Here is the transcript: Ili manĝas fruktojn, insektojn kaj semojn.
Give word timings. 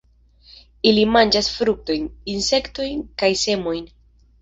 Ili 0.91 1.03
manĝas 1.17 1.51
fruktojn, 1.59 2.09
insektojn 2.35 3.07
kaj 3.23 3.33
semojn. 3.47 3.91